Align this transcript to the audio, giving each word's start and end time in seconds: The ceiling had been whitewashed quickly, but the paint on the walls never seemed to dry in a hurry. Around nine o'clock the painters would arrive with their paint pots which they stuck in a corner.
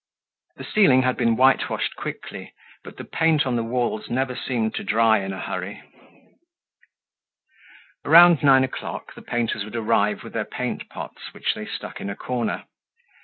The 0.55 0.63
ceiling 0.63 1.03
had 1.03 1.15
been 1.15 1.35
whitewashed 1.35 1.95
quickly, 1.95 2.53
but 2.83 2.97
the 2.97 3.03
paint 3.03 3.45
on 3.45 3.55
the 3.55 3.63
walls 3.63 4.09
never 4.09 4.35
seemed 4.35 4.73
to 4.73 4.83
dry 4.83 5.19
in 5.19 5.31
a 5.31 5.39
hurry. 5.39 5.83
Around 8.03 8.41
nine 8.41 8.63
o'clock 8.63 9.13
the 9.13 9.21
painters 9.21 9.63
would 9.63 9.75
arrive 9.75 10.23
with 10.23 10.33
their 10.33 10.43
paint 10.43 10.89
pots 10.89 11.31
which 11.35 11.53
they 11.53 11.67
stuck 11.67 12.01
in 12.01 12.09
a 12.09 12.15
corner. 12.15 12.63